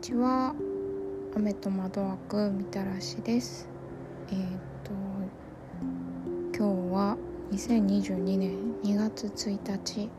[0.00, 0.54] ちは。
[1.34, 3.68] 雨と窓枠みたらしです。
[4.30, 4.36] えっ、
[4.84, 4.92] と
[6.56, 7.16] 今日は
[7.52, 10.10] 2022年2月1日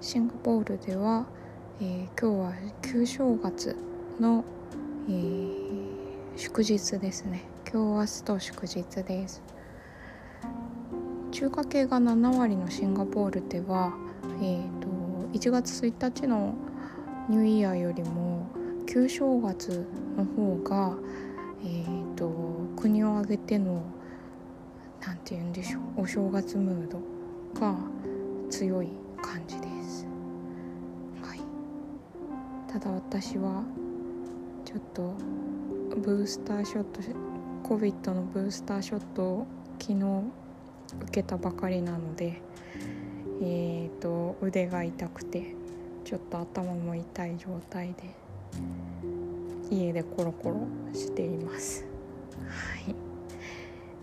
[0.00, 1.26] シンガポールでは、
[1.80, 3.76] えー、今日は旧正月
[4.20, 4.44] の、
[5.08, 5.88] えー、
[6.36, 7.44] 祝日ですね。
[7.70, 9.42] 今日明日と祝日です。
[11.30, 13.92] 中華系が7割のシンガポールでは、
[14.40, 14.88] えーと、
[15.32, 16.54] 1月1日の
[17.28, 18.35] ニューイヤーよりも
[18.86, 19.84] 旧正月
[20.16, 20.96] の方が、
[21.64, 22.30] えーと、
[22.80, 23.82] 国を挙げての
[25.04, 27.00] 何て言うんでしょうお正月ムード
[27.60, 27.76] が
[28.48, 28.88] 強い
[29.20, 30.06] 感じです。
[31.20, 31.40] はい、
[32.72, 33.64] ただ私は
[34.64, 35.14] ちょっと
[35.96, 37.00] ブースターショット
[37.64, 39.46] COVID のブースターショットを
[39.80, 40.04] 昨日
[41.02, 42.40] 受けたばかりなので
[43.42, 45.54] えーと腕が痛くて
[46.04, 48.25] ちょっと頭も痛い状態で
[49.70, 51.84] 家でコロコロしています。
[52.48, 52.94] はい、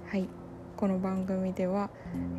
[0.10, 0.30] はい、
[0.76, 1.90] この番組では、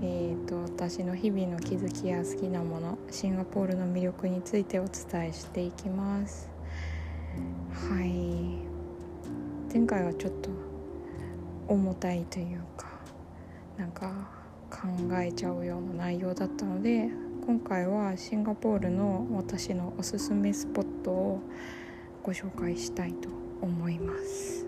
[0.02, 6.48] えーと、私の日々の気づきや好きなものシンガポールの魅力についてお伝えしていきます。
[7.90, 8.14] はい。
[9.74, 10.50] 前回はちょっと
[11.66, 12.86] 重たいというか
[13.76, 14.28] なんか
[14.70, 14.86] 考
[15.20, 17.08] えちゃうような内容だったので
[17.44, 21.40] 今回はシンガポールの私のおすすめスポットを
[22.25, 23.28] ご紹介したいと
[23.61, 24.67] 思います。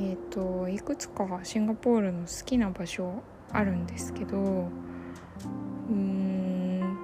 [0.00, 6.98] えっ、ー、といくつかシンガポールの好きな場所あるんですけどうーん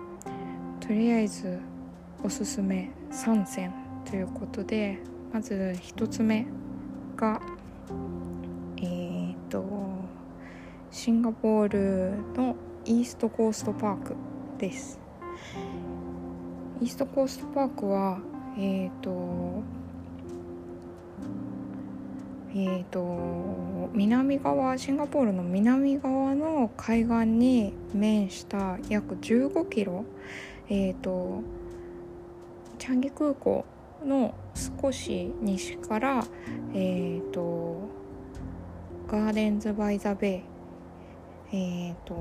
[0.81, 1.61] とりあえず
[2.25, 3.73] おすすめ3選
[4.05, 4.98] ということで
[5.33, 6.45] まず1つ目
[7.14, 7.41] が
[8.79, 9.64] えっ、ー、と
[10.91, 14.17] シンガポールのイーストコーストパーク
[14.59, 14.98] です。
[16.81, 18.19] イーストコーストパークは
[18.58, 19.62] えっ、ー、と
[22.52, 30.05] えーと、南側シンガポールの南側の海岸に面した約15キロ、
[30.68, 31.42] えーと、
[32.77, 33.64] チャンギ空港
[34.05, 34.34] の
[34.82, 36.24] 少し西から、
[36.74, 37.88] えーと、
[39.06, 40.42] ガーデンズ・バイ・ザ・ベ
[41.52, 42.17] イえっ、ー、と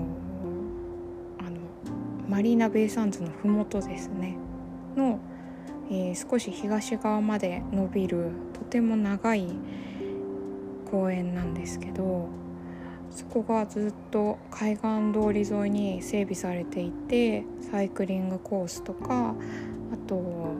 [1.39, 1.57] あの
[2.27, 4.37] マリーナ・ベイ・サンズの麓ですね
[4.95, 5.19] の、
[5.89, 9.47] えー、少し東側まで伸びるとても長い
[10.89, 12.29] 公園なんですけど
[13.11, 19.35] そこがずっと海岸通り沿いに整備されていてサイクリングコースとか
[19.91, 20.55] あと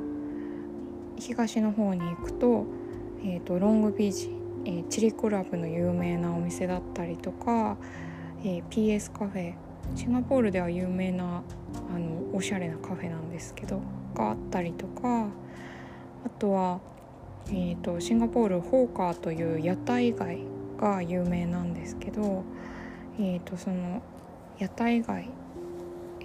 [1.17, 2.65] 東の方に行くと,、
[3.23, 4.31] えーと、ロングビーチ、
[4.65, 7.77] えー、チリクラブの有名なお店だったりとか
[8.41, 9.53] えー、PS カフェ
[9.95, 11.43] シンガポールでは有名な
[11.93, 13.81] あのおしゃれなカフェなんですけど。
[14.15, 15.27] があったりとか
[16.25, 16.79] あとは、
[17.47, 20.39] えーと、シンガポールホーカーという屋台街
[20.77, 22.43] が有名なんですけど、
[23.17, 24.01] えーと、その
[24.57, 25.29] 屋台街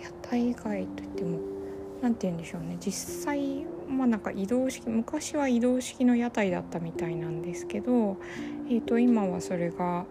[0.00, 1.38] 屋台街といっても
[2.02, 2.76] 何て言うんでしょうね。
[2.80, 8.16] 実際まあなんか移動式昔は移動式の屋台だったみたいなんですけど、
[8.68, 10.04] えーと今はそれが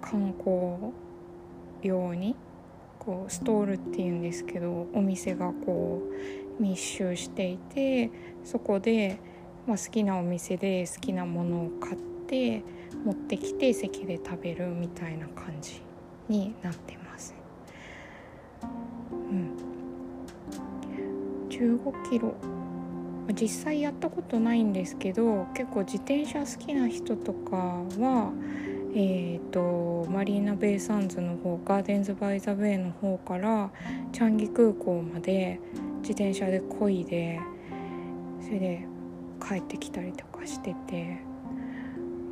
[0.00, 0.92] 観光
[1.82, 2.36] ように
[2.98, 8.10] こうストールっていうんですけどお店がこう密集していて
[8.44, 9.18] そこで、
[9.66, 11.96] まあ、好きなお店で好きなものを買っ
[12.26, 12.62] て
[13.04, 15.80] 持ってきて席で食べるみたいな感じ
[16.28, 17.34] になってます。
[18.62, 19.56] うん、
[21.48, 22.34] 15キロ
[23.32, 27.56] 実際やったことないんですけど結構自転車好きな人とか
[27.98, 28.32] は
[28.98, 33.70] えーと、マリーナ・ベイ・サンズの方ガーデンズ・バイ・ザ・ベイの方から
[34.10, 35.60] チャンギ空港まで
[36.06, 37.40] 自転車で漕いで
[38.40, 38.86] それで
[39.44, 41.18] 帰ってきたりとかしてて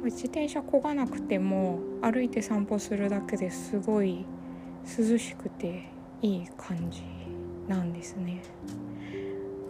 [0.05, 4.25] 自転車漕がなくても歩いて散歩するだけですごい
[4.87, 5.89] 涼しくて
[6.23, 7.03] いい感じ
[7.67, 8.43] なんですね。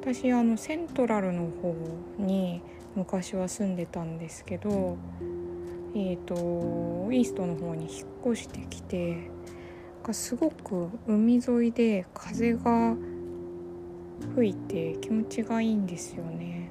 [0.03, 1.75] 私あのセントラルの方
[2.19, 2.61] に
[2.95, 4.99] 昔は住んでたんですけど
[5.97, 6.35] えーと、
[7.11, 9.31] イーストの方に引っ越してきて
[10.13, 12.97] すごく海沿いで風が
[14.35, 16.71] 吹いて気持ちがいいんですよね。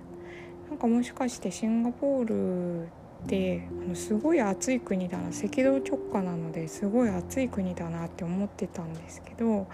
[0.70, 2.88] なんかもしかしてシンガポール
[3.24, 9.68] ってあのすごい暑い国だな赤道直下なのですごい暑い国だなって思ってたんですけど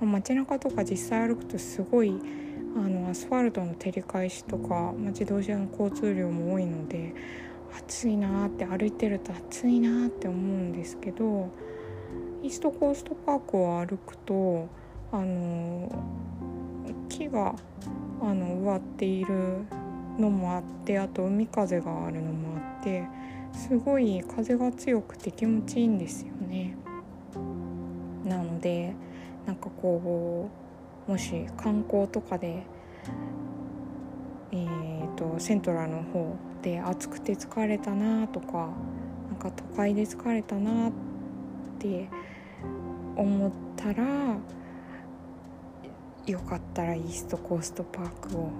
[0.00, 2.14] 街中とか実際歩くとすごい
[2.76, 7.14] あのアスファルトの照り返しとか、ま、自動車の交通量も多いので
[7.78, 11.50] 暑いなって歩いてると暑いなって思うんですけど
[12.42, 14.68] イーストコーストパークを歩くと
[15.12, 15.88] あの
[17.08, 17.54] 木が
[18.20, 19.64] あの植わっている
[20.18, 23.06] のもあってあと海風があるのもあって
[23.52, 26.76] すごい風が強くて気持ちいいんですよね。
[28.24, 28.94] なので
[29.46, 30.50] なんかこ
[31.08, 32.64] うもし観光とかで
[34.52, 38.70] えーと、セントラルの方で暑くて疲れたなとか
[39.28, 40.92] なんか都会で疲れたなっ
[41.78, 42.08] て
[43.16, 44.04] 思ったら
[46.26, 48.50] よかったらイーストコーストパークを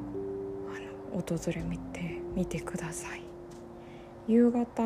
[0.74, 3.20] あの訪れみてみてください。
[4.26, 4.82] 夕方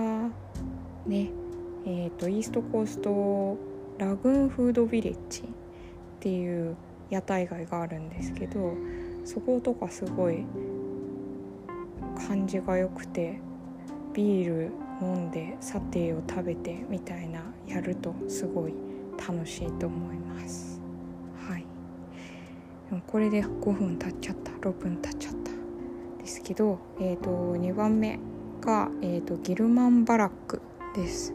[1.07, 1.31] ね
[1.87, 3.57] えーと、イーストコースト
[3.97, 5.45] ラグーンフードビレッジっ
[6.19, 6.77] ていう
[7.09, 8.75] 屋台街があるんですけど
[9.25, 10.45] そことかすごい
[12.27, 13.41] 感じが良くて
[14.13, 18.75] ビール飲んでサテーを食べてみたいなやるとすごい
[19.17, 20.70] 楽しいと思います。
[22.95, 24.51] もこれで5分経っちゃった。
[24.53, 25.51] 6分経っちゃった。
[26.23, 28.19] ですけど、えーと、2番目
[28.61, 30.61] が、えーと、ギルマンバラック
[30.95, 31.35] です。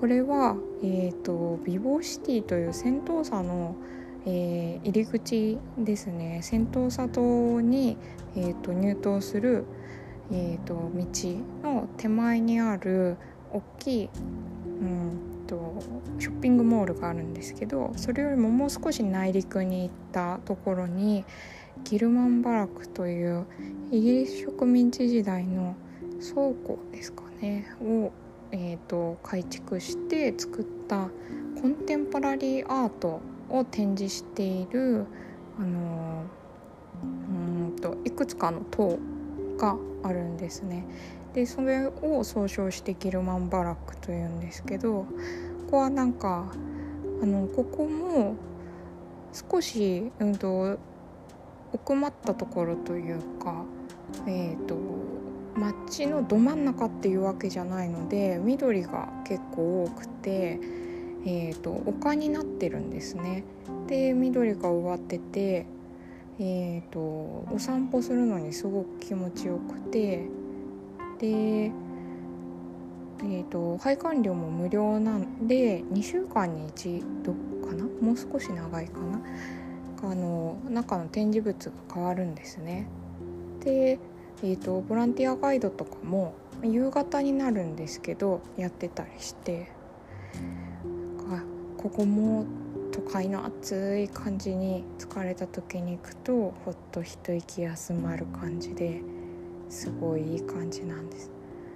[0.00, 3.74] これは、えーと、ビボシティという戦闘車の、
[4.26, 6.40] えー、入り口ですね。
[6.42, 7.96] 戦闘車島に、
[8.36, 9.64] えー、と入島する
[10.30, 13.16] えーと、道の手前にある
[13.50, 14.10] 大きい、
[14.80, 15.82] うんと、
[16.20, 21.24] ショッピングモールがあるんですけどそれよりももう少し内陸に行ったところに
[21.84, 23.46] ギルマンバラクという
[23.90, 25.74] イギリス植民地時代の
[26.20, 28.12] 倉庫ですかねを、
[28.52, 31.08] えーと、改築して作った
[31.60, 35.06] コンテンポラリーアートを展示している
[35.58, 36.24] あの
[37.02, 37.06] う
[37.72, 38.98] んといくつかの塔
[39.56, 40.84] があるんですね。
[41.34, 45.06] でそれを総称してギルマンバラックというんですけどこ
[45.70, 46.52] こはなんか
[47.22, 48.36] あのここも
[49.32, 50.78] 少し、うんと、
[51.72, 53.64] 奥まったところというか、
[54.26, 54.76] えーと、
[55.54, 60.58] 街のど真ん中っていうわけじゃないので緑が結構多くて、
[61.26, 63.44] えーと丘になってるんですね。
[63.86, 65.66] で緑が植わってて
[66.40, 70.28] えーと、お散歩するのにすごく気持ちよくて
[71.18, 77.32] で、えーと、配管料も無料なんで2週間に一度
[77.66, 77.84] かな？
[78.00, 79.20] もう少し長いかな？
[80.10, 82.86] あの中の展示物が変わるんですね。
[83.60, 83.98] で、
[84.42, 89.70] えーとボランティアガイドとかも夕方になるんですけどやってたりして
[91.76, 92.44] ここも
[92.90, 96.32] 都会の暑い感じに疲れた時に行くと
[96.64, 99.02] ほっと一息休まる感じで
[99.68, 101.30] すごいいい感じなんです。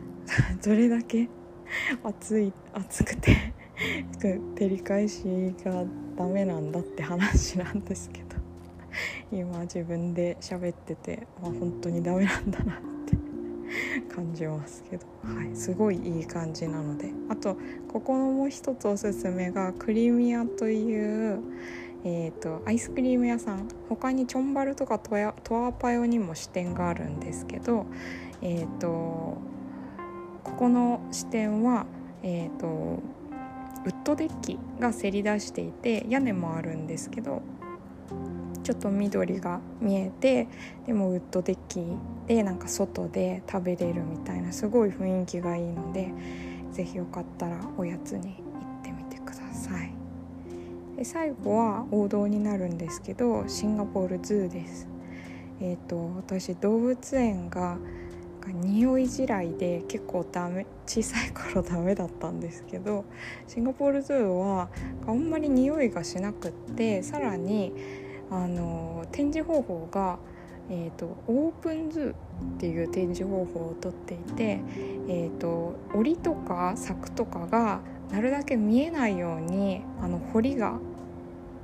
[0.65, 1.29] どれだけ
[2.03, 3.53] 暑い暑くて
[4.21, 5.25] 照り返し
[5.65, 5.85] が
[6.17, 8.33] ダメなんだって話なんですけど。
[9.33, 17.11] 今自分で喋っててあ本当にダメなんだなって感じますけど、はい、すごいいい感じなので。
[17.29, 17.57] あと
[17.89, 21.41] ここのもう一つおすすめがクリミアという、
[22.05, 27.87] えーと、アイスクリーム屋さん他にチョンバルとかトヤトアパヨにも支店があるんですけど、
[28.41, 31.87] えーと、ここの支店は、
[32.23, 33.03] えーと
[33.85, 37.43] ウッドデッキがせり出していて屋根もあるんですけど
[38.63, 40.47] ちょっと緑が見えて
[40.87, 41.85] でもウッドデッキ
[42.29, 46.13] でなんか外で食べれるみたいなすごい雰囲気がいいので
[46.71, 50.02] 是非よかったらおやつに行ってみてください。
[51.03, 54.87] で最後は王道になるんですけどシンガポールズーです。
[55.61, 57.77] えっ、ー、と私動物園が
[58.47, 63.05] 匂い地雷で結構ダメ小さい頃ダメだったんですけど
[63.49, 64.69] シンガポールズーは
[65.05, 67.73] あんまり匂いがしなくってさらに
[68.31, 70.21] あの展示方法が、
[70.71, 72.15] えーと、オープンズーっ
[72.59, 74.61] ていう展示方法をとっていて、
[75.09, 77.81] えーと、檻とか柵とかが
[78.13, 80.79] なるだけ見えないようにあの堀が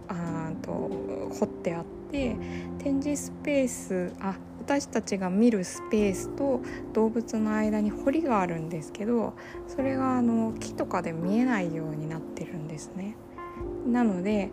[0.09, 2.37] あと掘ってあって
[2.79, 4.37] 展示スペースあ
[4.69, 6.61] 私たちが見るスペースと
[6.93, 9.33] 動物の間に堀があるんですけど
[9.67, 13.17] それがあの木とかで見えないようになってるんですね。
[13.87, 14.51] なので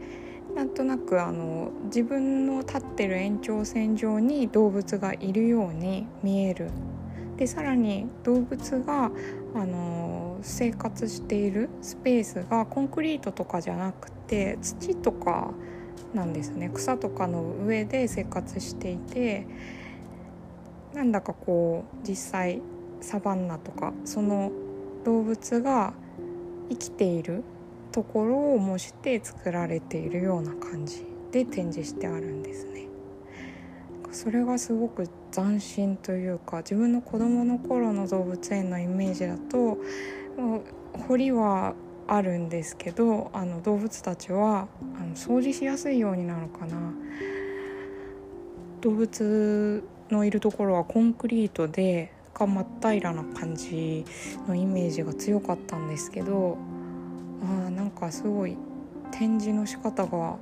[0.56, 6.72] なんとなくあの自分の立ってる延長線上に動物がいるように見える
[7.38, 9.12] でさらに動物が
[9.54, 15.52] あの生活しているスペースがコンクリートとかじゃなくて土とか
[16.14, 16.72] なんですね。
[16.74, 19.48] 草とかの上で生活していて
[20.94, 22.62] なんだかこう実際
[23.02, 24.52] サバンナとかその
[25.04, 25.94] 動物が
[26.70, 27.44] 生きている
[27.92, 32.88] ところを模して作られているような感じで展示してあるんですね。
[34.16, 39.78] それがすごく斬新というか自分の子供の頃の動物園のイメージだと
[41.08, 41.76] 堀は
[42.08, 46.94] あるんですけどあの動物たちはあの掃除しやすいようになのかな。
[48.80, 54.06] 動物のいるところはコンクリートでが真っ平らな感じ
[54.48, 56.58] のイメージが強かったんですけど
[57.42, 58.56] あなんかすごい
[59.12, 60.38] 展示の仕方が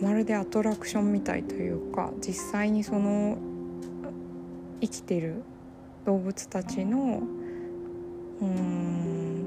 [0.00, 3.36] まるでアトラクションみたいというか実際にその
[4.80, 5.42] 生きてる
[6.06, 7.22] 動物たちの
[8.40, 9.46] うん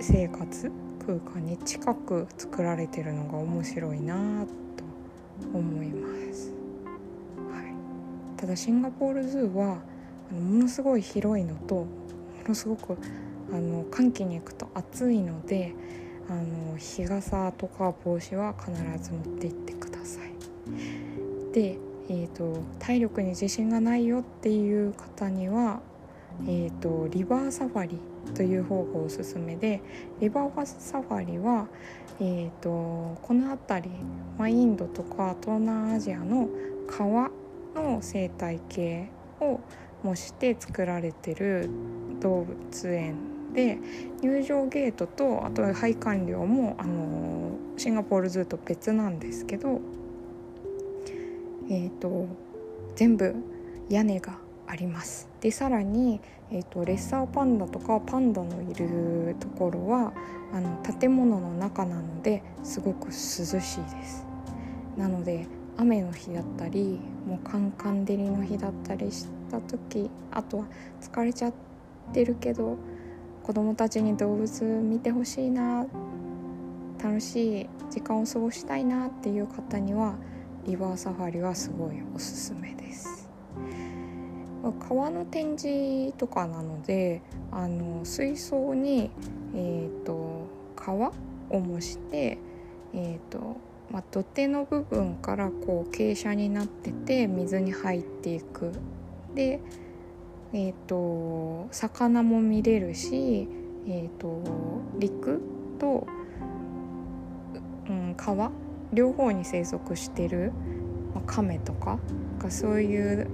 [0.00, 0.72] 生活
[1.06, 4.46] 空間に近く作られてるのが面白いな
[4.76, 4.84] と
[5.52, 6.50] 思います、
[7.52, 7.74] はい、
[8.38, 9.78] ただシンガポールズーは
[10.30, 11.86] ものすごい広いのとも
[12.48, 12.96] のすごく
[13.52, 15.74] あの寒気に行くと暑いので
[16.30, 18.70] あの日傘とか帽子は必
[19.02, 21.52] ず持って行ってください。
[21.52, 21.76] で、
[22.08, 25.80] えーと、体力に自信がないよっていう方には、
[26.46, 27.98] えーと、リバーサファリ
[28.34, 29.82] という方がおすすめで
[30.20, 31.66] リバーサファリは、
[32.20, 33.90] えーと、この辺り、
[34.38, 36.48] まあ、インドとか東南アジアの
[36.86, 37.28] 川
[37.74, 39.10] の生態系
[39.40, 39.58] を
[40.04, 41.68] 模して作られてる
[42.20, 43.78] 動物園で
[44.22, 49.80] 入場ゲートとあとは配管料もあのシンガポールズーと別なんですけど
[51.68, 52.26] えっ、ー、と
[52.94, 53.34] 全部
[53.88, 55.28] 屋根があります。
[55.40, 56.20] でさらに、
[56.52, 60.12] えーと、レッサーパンダとかパンダのいるところは
[60.52, 63.60] あの建物の中なのですごく涼しいで
[64.04, 64.24] す。
[64.96, 70.66] なので雨の日だったりもうカンカン照りの日だったりした時あとは
[71.00, 71.52] 疲れちゃっ
[72.12, 72.76] てるけど
[73.42, 75.86] 子供たちに動物見てほしいな
[77.02, 80.16] 楽しい時間を過ごしたいなっていう方には
[80.66, 83.28] リバーサファリはすごいおすすめです。
[84.88, 89.10] 川の展示とかなのであの水槽に、
[89.54, 91.12] えーと、川
[91.48, 92.38] を模して、
[92.92, 93.56] えーと
[93.90, 98.72] まあ、土手の部分からこう傾斜になってて水に入っていく。
[99.34, 99.60] で
[100.52, 103.48] えーと、魚も見れるし、
[103.86, 104.42] えーと、
[104.98, 105.40] 陸
[105.78, 106.06] と、
[107.88, 108.50] うん、川
[108.92, 110.52] 両方に生息してる、
[111.14, 112.00] まあ、亀とか
[112.40, 113.28] がそういう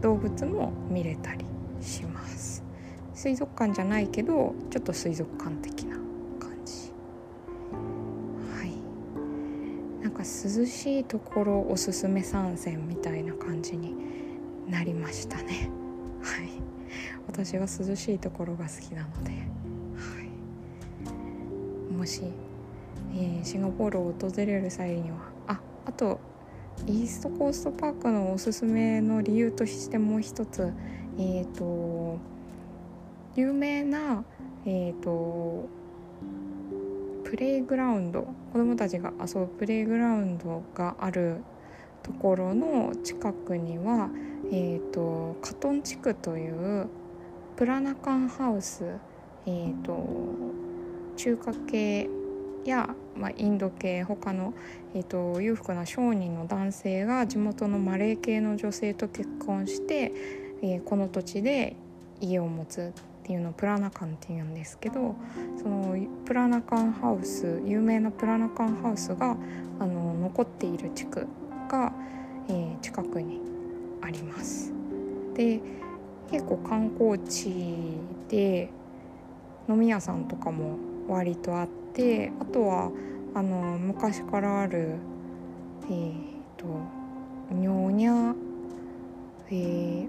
[0.00, 1.44] 動物も見れたり
[1.80, 2.62] します。
[3.12, 5.96] 水族館じゃないけどちょっと水族館的な
[6.38, 6.92] 感じ。
[8.56, 10.02] はい。
[10.02, 10.24] なんか涼
[10.66, 13.96] しいところおすすめ参戦みたいな感じに
[14.68, 15.81] なりましたね。
[17.32, 19.36] 私が涼しいところが好きなので、は
[21.90, 22.22] い、もし、
[23.14, 26.20] えー、シンガポールを訪れる際にはああと
[26.86, 30.72] イーストコーストパークのおすすめの理由としてもう一つ
[31.18, 32.18] えっ、ー、と
[33.34, 34.24] 有名な
[34.66, 35.68] えっ、ー、と
[37.24, 41.42] プレイグラウンド子どもたちが遊ぶプレイグラウンドがある
[42.02, 44.10] ところの近くには、
[44.50, 46.88] えーと、カトン地区という
[47.56, 48.84] プラナカンハウス、
[49.46, 50.06] えーと、
[51.16, 52.08] 中華系
[52.64, 54.54] や、まあ、インド系他の、
[54.94, 60.12] えーと、裕福な商人の男性が地元のマレー系の女性と結婚して、
[60.62, 61.76] えー、この土地で
[62.20, 62.92] 家を持つ
[63.22, 65.14] っていうのをプラナカンっていうんですけど
[65.62, 69.36] そのプラナカンハウス有名なプラナカンハウスが
[69.78, 71.26] あの残っている地区
[71.68, 71.92] が、
[72.48, 73.40] えー、近くに
[74.00, 74.72] あります。
[75.34, 75.60] で
[76.32, 77.52] 結構観光地
[78.30, 78.70] で
[79.68, 82.90] 飲み屋さんとかも割とあってあとは
[83.34, 84.94] あの昔からある
[85.90, 86.12] えっ、
[86.56, 86.64] と
[87.50, 88.34] ニョニャ、
[89.50, 89.50] え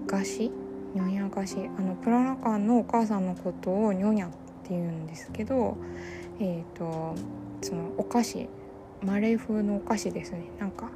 [0.02, 0.50] ー、菓子？
[0.94, 1.58] ニョニャ菓子？
[1.76, 5.76] あのプラナカンのお母さんのことをニョニャって言うんですけど
[6.40, 7.14] えっ、と
[7.60, 8.48] そのお菓子
[9.02, 10.44] マレー風のお菓子ですね。
[10.58, 10.88] なんか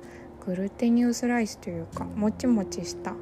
[0.47, 3.13] グルテニウスライスというかもちもちした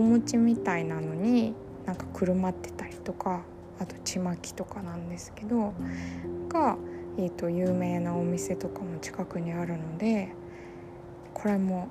[0.00, 1.54] お餅みたいなのに
[1.84, 3.42] なんかくるまってたりとか
[3.78, 5.74] あとちまきとかなんですけど
[6.48, 6.76] が、
[7.18, 10.32] えーと、有名なお店とかも近くにあるので
[11.34, 11.88] これも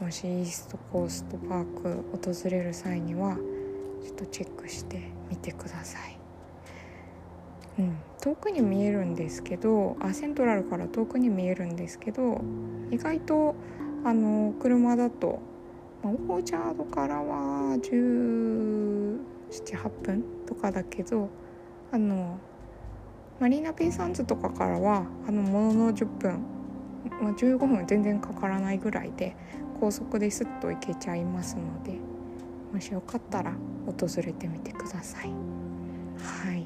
[0.00, 3.36] もしイーストコーストパーク訪れる際には
[4.04, 6.18] ちょっとチェックしてみてください。
[7.78, 12.40] うん、遠くに見えるんですけどあセントラルから遠くに見えるんですけど
[12.90, 13.54] 意外と
[14.02, 15.40] あの車だと、
[16.06, 21.28] まあ、オーチャードからは178分とかだけど
[21.90, 22.38] あの
[23.40, 26.44] マリーナ・ペイサンズとかからはあのものの10分、
[27.20, 29.34] まあ、15分全然かからないぐらいで
[29.80, 31.98] 高速ですっと行けちゃいますので
[32.72, 33.52] もしよかったら
[33.86, 35.30] 訪れてみてください。
[36.18, 36.64] はい。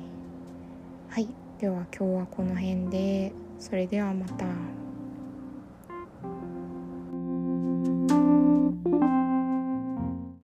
[1.09, 1.29] はい。
[1.59, 3.33] では今日はこの辺で。
[3.59, 4.47] それではまた。